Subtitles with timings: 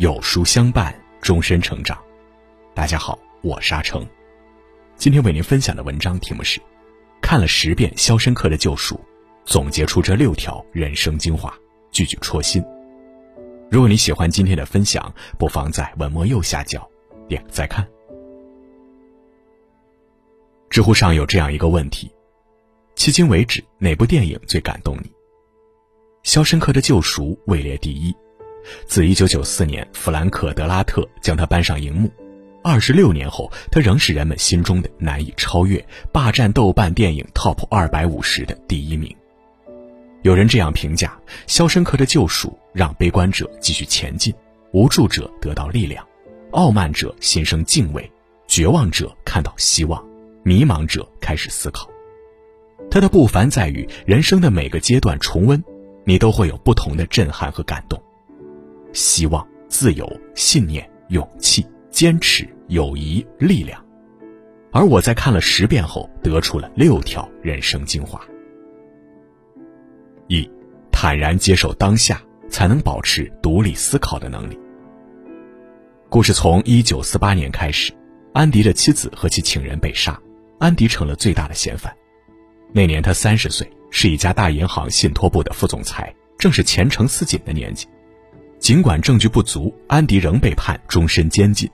[0.00, 2.02] 有书相伴，终身成长。
[2.72, 4.02] 大家好，我沙成。
[4.96, 6.58] 今天为您分享的文章题目是：
[7.20, 8.94] 看了十遍《肖申克的救赎》，
[9.44, 11.54] 总结出这六条人生精华，
[11.90, 12.64] 句句戳心。
[13.70, 16.88] 如果你喜欢今天的分享，不妨在文末右下角
[17.28, 17.86] 点个再看。
[20.70, 22.10] 知乎上有这样一个问题：
[22.96, 25.08] 迄今为止，哪部电影最感动你？
[26.22, 28.16] 《肖申克的救赎》位列第一。
[28.86, 32.10] 自1994年弗兰克·德拉特将他搬上荧幕，
[32.62, 39.14] 二十六年后，他仍是人们心中的难以超越、霸占豆瓣电影 TOP 二百五十的第一名。
[40.22, 44.34] 有人这样评价：《肖申克的救赎》让悲观者继续前进，
[44.72, 46.06] 无助者得到力量，
[46.50, 48.10] 傲慢者心生敬畏，
[48.46, 50.04] 绝望者看到希望，
[50.42, 51.88] 迷茫者开始思考。
[52.90, 55.64] 他的不凡在于，人生的每个阶段重温，
[56.04, 58.02] 你都会有不同的震撼和感动。
[58.92, 63.84] 希望、自由、信念、勇气、坚持、友谊、力量，
[64.72, 68.20] 而我在看了十遍后，得出了六条人生精华：
[70.28, 70.48] 一、
[70.90, 74.58] 坦然接受当下，才能保持独立思考的能力。
[76.08, 77.92] 故事从一九四八年开始，
[78.32, 80.20] 安迪的妻子和其情人被杀，
[80.58, 81.94] 安迪成了最大的嫌犯。
[82.72, 87.86] 那年他三十岁，是一家大银行信托部的副总裁，正是前程似锦的年纪。
[88.60, 91.68] 尽管证据不足，安迪仍被判终身监禁。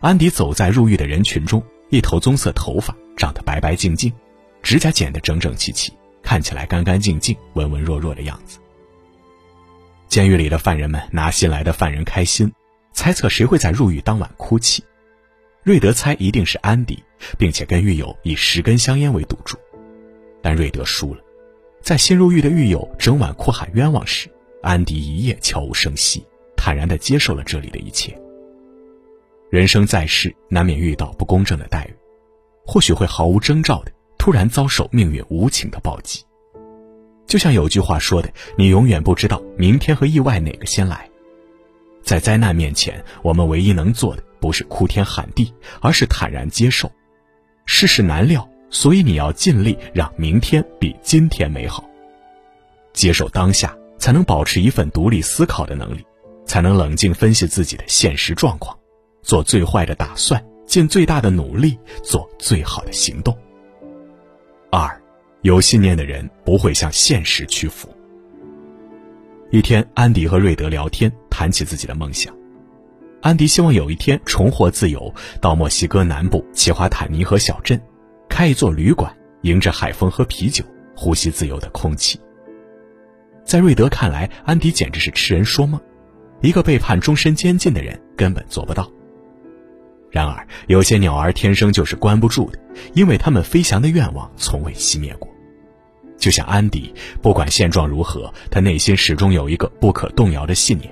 [0.00, 4.10] 安迪走在入狱的人群中，一头棕色头发，长得白白净净，
[4.62, 8.58] 指甲剪得整整齐齐，看起来干干净净、文文弱弱的样子。
[10.08, 12.50] 监狱里的犯人们拿新来的犯人开心，
[12.94, 14.82] 猜测谁会在入狱当晚哭泣。
[15.62, 17.04] 瑞德猜一定是安迪，
[17.36, 19.58] 并且跟狱友以十根香烟为赌注，
[20.40, 21.20] 但瑞德输了。
[21.82, 24.30] 在新入狱的狱友整晚哭喊冤枉时。
[24.62, 26.24] 安迪一夜悄无声息，
[26.56, 28.16] 坦然地接受了这里的一切。
[29.50, 31.94] 人生在世，难免遇到不公正的待遇，
[32.66, 36.22] 或许会毫无征兆的突然遭受命运无情的暴击。
[37.26, 41.08] 就像有句话说的：“你永远不知道明天和意外哪个先来。”
[42.02, 46.90] 在灾难面前，我们唯一能做的不是哭天喊地，而是坦然接受。
[47.66, 51.88] 世事难料，所以你要尽力让明天比今天美好。
[52.92, 53.76] 接受当下。
[54.00, 56.04] 才能保持一份独立思考的能力，
[56.46, 58.76] 才能冷静分析自己的现实状况，
[59.22, 63.36] 做最坏的打算，尽最大的努力，做最好的行动。
[64.70, 65.00] 二，
[65.42, 67.88] 有信念的人不会向现实屈服。
[69.50, 72.34] 一天，安迪和瑞德聊天，谈起自己的梦想。
[73.20, 75.12] 安迪希望有一天重获自由，
[75.42, 77.78] 到墨西哥南部奇华坦尼河小镇，
[78.30, 80.64] 开一座旅馆，迎着海风喝啤酒，
[80.96, 82.18] 呼吸自由的空气。
[83.50, 85.80] 在瑞德看来，安迪简直是痴人说梦，
[86.40, 88.88] 一个被判终身监禁的人根本做不到。
[90.08, 92.60] 然而，有些鸟儿天生就是关不住的，
[92.94, 95.28] 因为他们飞翔的愿望从未熄灭过。
[96.16, 100.88] 就像安迪，不管现状如何，他内心始终有一个不可动摇的信念。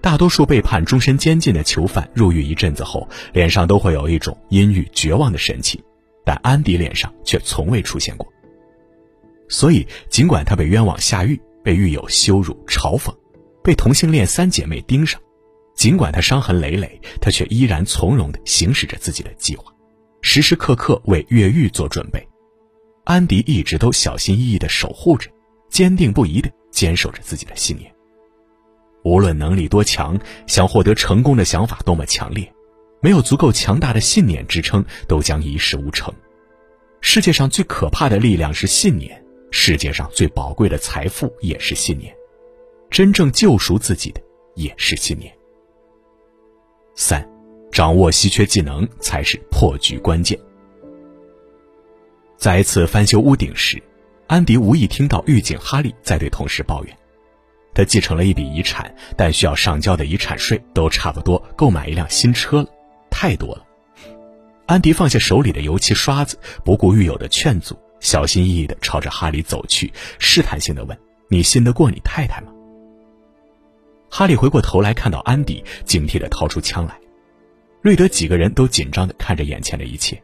[0.00, 5.78] 大多数被判终身监禁的囚犯入狱一阵子后，脸上都会有一种阴郁绝望的神情，
[6.24, 8.31] 但安迪脸上却从未出现过。
[9.52, 13.14] 所以，尽管他被冤枉下狱，被狱友羞辱嘲讽，
[13.62, 15.20] 被同性恋三姐妹盯上，
[15.76, 19.70] 尽管他伤痕累累，他却依然从容地行使着自己的计划，
[20.22, 22.26] 时时刻刻为越狱做准备。
[23.04, 25.28] 安迪一直都小心翼翼地守护着，
[25.68, 27.92] 坚定不移地坚守着自己的信念。
[29.04, 32.50] 无论能力多强，想获得成功的想法多么强烈，
[33.02, 36.10] 没有足够强大的信念支撑，都将一事无成。
[37.02, 39.21] 世界上最可怕的力量是信念。
[39.54, 42.12] 世界上最宝贵的财富也是信念，
[42.90, 44.20] 真正救赎自己的
[44.54, 45.32] 也是信念。
[46.96, 47.24] 三，
[47.70, 50.36] 掌握稀缺技能才是破局关键。
[52.38, 53.80] 在一次翻修屋顶时，
[54.26, 56.96] 安迪无意听到狱警哈利在对同事抱怨，
[57.74, 62.68] 他继承了一笔遗产，但需要上交的遗产税都差不多够买一辆新车了，
[63.10, 63.66] 太多了。
[64.64, 67.76] 安迪放下手里的油漆刷子，不顾狱友的劝阻。
[68.02, 70.98] 小心翼翼地朝着哈利走去，试探性地问
[71.30, 72.52] ：“你信得过你太太吗？”
[74.10, 76.98] 哈利回过头来，看到安迪，警惕地掏出枪来。
[77.80, 80.20] 瑞德几个人都紧张地看着眼前的一切，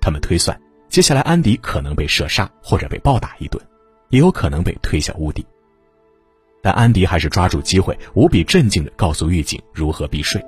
[0.00, 0.58] 他们推算，
[0.88, 3.62] 接下来安迪可能被射杀，或者被暴打一顿，
[4.08, 5.44] 也有可能被推下屋顶。
[6.62, 10.42] 但安迪还是抓住机会，无比镇静地告诉狱警如何避税：“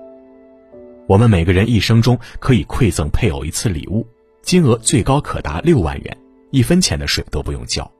[1.06, 4.06] 我们每个人一生中可以馈赠配偶一次礼物，
[4.40, 6.16] 金额最高可达六万元。”
[6.52, 7.90] 一分钱的税都不用交。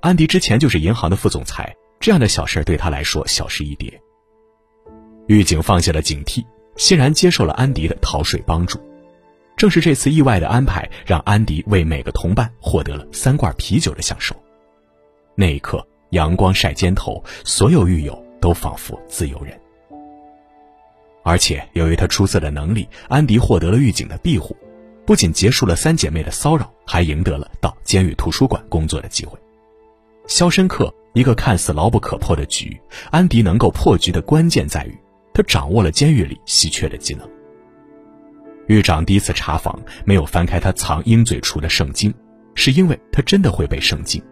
[0.00, 4.00] 安迪之前就是银行的副总裁，这样的小事对他来说小事一碟。
[5.28, 6.44] 狱警放下了警惕，
[6.76, 8.80] 欣然接受了安迪的逃税帮助。
[9.56, 14.34] 正是这次意外的安排，让安迪为每个同伴获得了三罐啤酒的享受。
[15.34, 19.56] 那一刻，阳光晒肩头，所有狱友都仿佛自由人。
[21.22, 24.56] 而且，由于他出色的能力，安迪获得了狱警的庇护，
[25.04, 29.38] 不仅结束了三姐妹的骚扰，还赢得了到监狱图书馆工作的机会。
[30.26, 34.96] 肖申克一个看似牢不可破的局，安迪能够破局的关键在于，
[35.34, 37.28] 他掌握了监狱里稀缺的技能。
[38.68, 42.14] 狱长第一次查房没有翻开他藏鹰嘴橱的圣经，
[42.54, 44.22] 是因为他真的会背圣经。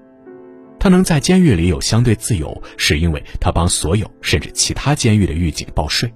[0.79, 6.11] 他能在监狱里有相对自由，是因为他帮所有甚至其他监狱的狱警报税。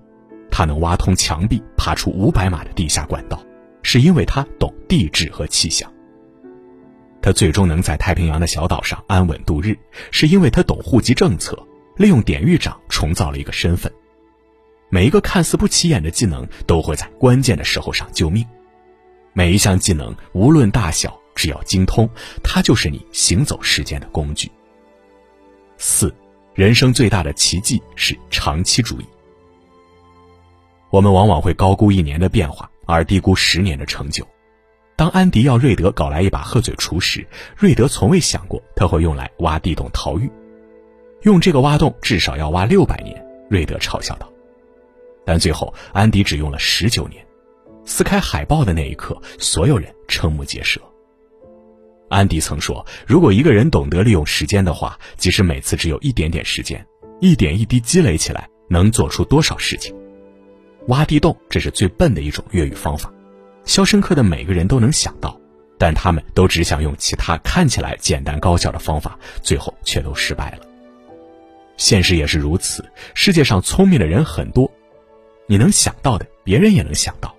[0.51, 3.43] 他能挖通墙壁，爬出五百码的地下管道，
[3.95, 5.89] 是因为他懂地质和气象。
[7.23, 9.79] 他最终能在太平洋的小岛上安稳度日，
[10.11, 11.57] 是因为他懂户籍政策，
[11.97, 13.93] 利用典狱长重造了一个身份。
[14.89, 18.45] 每一个看似不起眼的技能，都会在关键的时候上救命。
[19.33, 22.11] 每一项技能，无论大小，只要精通，
[22.43, 24.51] 它就是你行走时间的工具。
[25.79, 26.13] 四，
[26.53, 29.05] 人生最大的奇迹是长期主义。
[30.91, 34.27] 我们往往会高估一年的变化，而低估十年的成就。
[34.97, 37.27] 当安迪要瑞德搞来一把鹤嘴锄时，
[37.57, 40.31] 瑞德从未想过他会用来挖地洞逃狱。
[41.23, 44.31] 用这个挖洞至少要挖六百年，瑞德嘲笑道。
[45.27, 47.25] 但最后，安迪只用了十九年。
[47.87, 50.81] 撕开海报的那一刻，所有人瞠目结舌。
[52.09, 56.87] 安迪曾说：“如果一个人懂得利用时间的话，即使每次只有一点点时间，
[57.21, 59.95] 一点一滴积累起来，能做出多少事情。”
[60.89, 63.13] 挖地洞，这是最笨的一种越狱方法。
[63.65, 65.41] 肖申克的每个人都能想到，
[65.79, 70.59] 但他们都只想用其他看起来简单高效的方法，最后却都失败了。
[71.77, 72.85] 现实也是如此，
[73.15, 74.71] 世界上聪明的人很多，
[75.47, 77.35] 你能想到的，别人也能想到。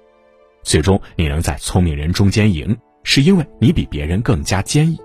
[0.64, 5.00] 最终，你能在聪明人中间赢，是因为你比别人更加坚毅。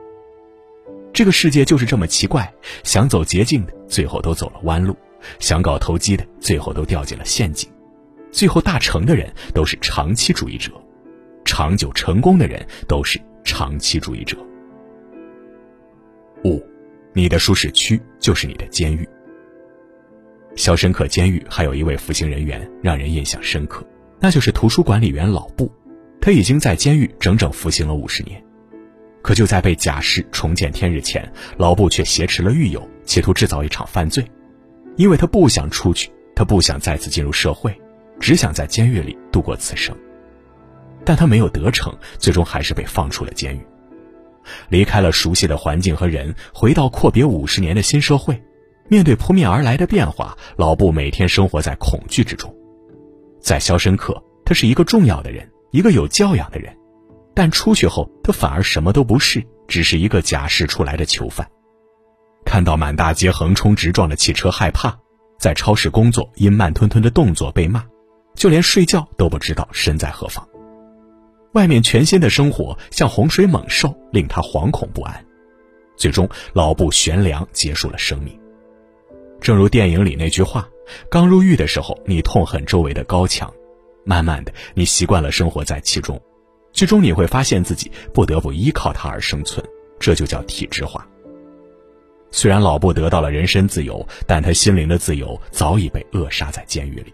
[1.12, 2.50] 这个世界就是这么奇怪，
[2.82, 4.94] 想走捷径的，最后都走了弯路；
[5.38, 7.68] 想搞投机的，最后都掉进了陷阱。
[8.30, 10.72] 最后大成的人都是长期主义者，
[11.44, 14.36] 长久成功的人都是长期主义者。
[16.44, 16.62] 五，
[17.12, 19.08] 你的舒适区就是你的监狱。
[20.56, 23.86] 肖申克监狱还有一位服刑人员让人印象深刻，
[24.18, 25.70] 那就是图书管理员老布。
[26.20, 28.42] 他已经在监狱整整服刑了五十年，
[29.22, 31.26] 可就在被假释重见天日前，
[31.56, 34.22] 老布却挟持了狱友，企图制造一场犯罪，
[34.96, 37.74] 因为他不想出去，他不想再次进入社会。
[38.20, 39.96] 只想在监狱里度过此生，
[41.04, 43.60] 但他没有得逞，最终还是被放出了监狱，
[44.68, 48.40] 离开了熟悉的环境和人，回到阔别五十年的新社会。
[48.88, 52.52] 面对扑面而来的变化，老布每天生活在恐惧之中。
[53.40, 56.76] 在肖申克，他是一个重要的人，一个有教养的人，
[57.32, 61.48] 但出去后，他反而什么都不是，只是一个假释出来的囚犯。
[62.44, 64.90] 看到满大街横冲直撞的汽车，害怕；
[65.38, 67.84] 在超市工作，因慢吞吞的动作被骂。
[68.40, 70.48] 就连睡觉都不知道身在何方，
[71.52, 75.22] 外面全新的生活像洪水猛兽，令他惶恐不安。
[75.94, 78.40] 最终，老布悬梁结束了生命。
[79.42, 80.66] 正如电影里那句话
[81.10, 83.52] ：“刚入狱的时候，你痛恨周围的高墙，
[84.04, 86.18] 慢慢的，你习惯了生活在其中，
[86.72, 89.62] 最终你会发现自己不得不依靠它而生存，
[89.98, 91.06] 这就叫体制化。”
[92.32, 97.12] 虽然老布得到了人身自由，但他心灵的自由早已被扼杀在监狱里。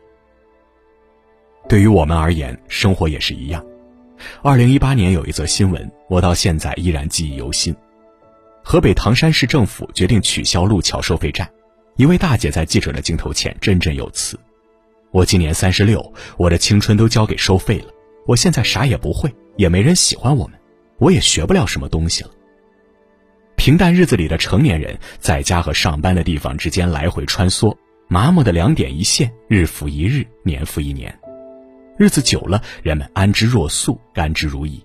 [1.68, 3.64] 对于我们而言，生活也是一样。
[4.42, 7.75] 二零一八年有一则新闻，我到现在依然记忆犹新。
[8.62, 11.49] 河北唐山市政府决定取消路桥收费站，
[11.96, 14.38] 一位大姐在记者的镜头前振振有词
[15.12, 17.87] ：“我今年三十六，我的青春都交给收费了。
[18.26, 20.58] 我现在啥也不会，也没人喜欢我们，
[20.99, 22.30] 我也学不了什么东西了。”
[23.56, 27.76] 平淡日子里的成年人，在家和上班的地方之间来回穿梭，
[28.08, 31.12] 麻木的两点一线，日复一日，年复一年。
[31.99, 34.81] 日子久了，人们安之若素，甘之如饴。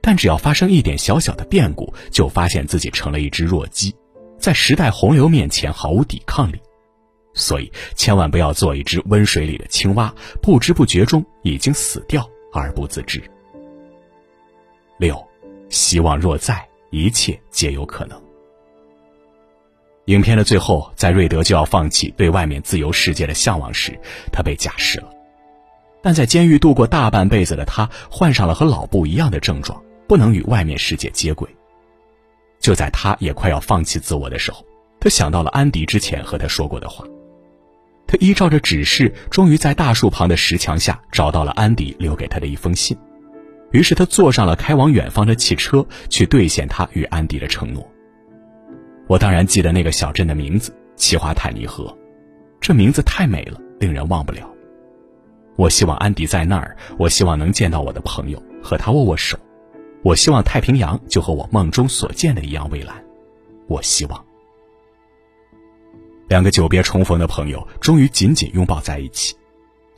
[0.00, 3.94] 但只要发生一点小小的变故，就发现自己成了一只弱鸡，
[4.38, 6.58] 在时代洪流面前毫无抵抗力。
[7.34, 13.22] 所以，千万不要做一只温水里的青蛙，不知不觉中已经死掉而不自知。
[14.98, 15.22] 六，
[15.68, 18.20] 希望若在，一切皆有可能。
[20.06, 23.96] 影片的最后，在瑞德就要放弃对外面自由世界的向往时，
[24.32, 25.12] 他被假释了。
[26.02, 31.48] 但在监狱度过大半辈子的他，患上了和老布一样的症状，不能与外面世界接轨。
[32.58, 34.64] 就在他也快要放弃自我的时候，
[35.00, 37.04] 他想到了安迪之前和他说过的话。
[38.06, 42.96] 他依照着指示，终于在大树旁的石墙下找到了安迪留给他的一封信。
[43.70, 47.88] 于是他坐上了开往远方的汽车，去兑现他与安迪的承诺。
[49.06, 51.96] 我当然记得那个小镇的名字——奇华坦尼河，
[52.60, 54.50] 这名字太美了，令人忘不了。
[55.60, 59.38] 我希望安迪在那儿，我希望能见到我的朋友，和他握握手。
[60.02, 62.96] 我希望太平洋就和我梦中所见的一样蔚蓝。
[63.66, 64.24] 我希望。
[66.28, 69.36] 两个久别重逢的朋友终于紧紧拥抱在一起，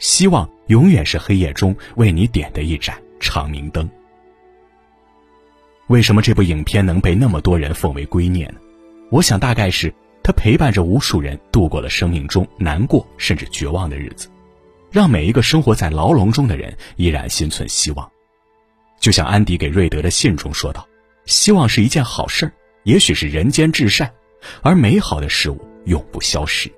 [0.00, 3.88] 希望永远是黑夜中为你点的一盏长明灯。
[5.86, 8.58] 为什么这部影片能被那么多人奉为圭臬呢？
[9.12, 14.28] 我想大概是它陪伴着无数人度过了生命中难过甚至绝望的日子，
[14.92, 18.08] 让每一个生活在牢笼中的人依然心存希望。
[19.00, 20.86] 就像安迪给瑞德的信中说道
[21.26, 22.52] ：“希望是一件好事儿，
[22.84, 24.12] 也许是人间至善，
[24.62, 26.70] 而美好的事物。”永不消失。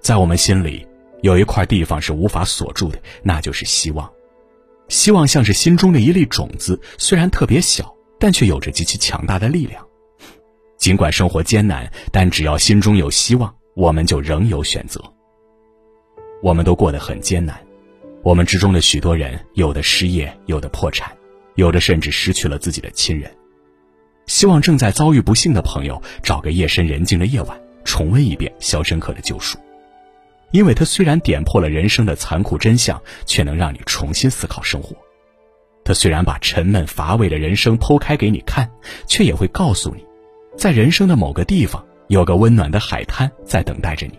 [0.00, 0.86] 在我们心里，
[1.20, 4.08] 有一块地方是无法锁住的，那就是希望。
[4.88, 9.84] 希望像是心中的一粒种子，虽然特别小，但却有着极其强大的力量。
[10.78, 15.02] 尽管生活艰难，但只要心中有希望，我们就仍有选择。
[16.42, 17.56] 我们都过得很艰难，
[18.22, 21.10] 我们之中的许多人，有的失业，有的破产，
[21.54, 23.30] 有的甚至失去了自己的亲人。
[24.26, 29.56] 希望正在遭遇不幸的朋友找个夜深人静的夜晚，重温一遍《肖申克的救赎》，
[30.50, 34.96] 因为它虽然点破了人生的残酷真相，却能让你重新思考生活。
[35.84, 38.68] 它虽然把沉闷乏味的人生剖开给你看，
[39.06, 40.04] 却也会告诉你，
[40.56, 44.18] 在人生的某个地方有个温暖的海滩在等待着你。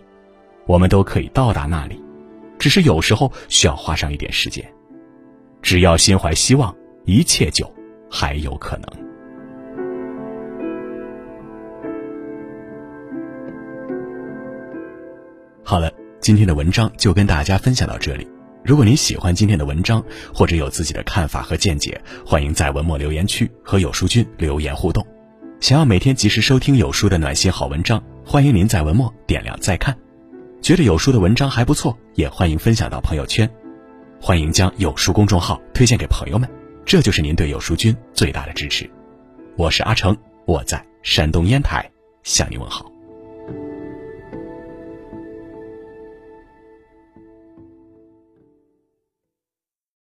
[0.66, 2.02] 我们都可以到达那里，
[2.68, 4.62] 只是有时候需要花上一点时间。
[5.62, 7.66] 只要心怀希望，一切就
[8.12, 8.86] 还有可能。
[15.64, 18.28] 好了，今天的文章就跟大家分享到这里。
[18.66, 25.08] 如果您喜欢今天的文章，或者有自己的看法和见解，欢迎在文末留言区和有书君留言互动。
[25.62, 29.98] 想要每天及时收听有书的暖心好文章，欢迎您在文末点亮再看。
[30.62, 33.50] 觉得有书的文章还不错，也欢迎分享到朋友圈。
[34.20, 36.50] 欢迎将有书公众号推荐给朋友们，
[36.86, 38.90] 这就是您对有书君最大的支持。
[39.56, 41.90] 我是阿成，我在山东烟台
[42.24, 42.97] 向您问好。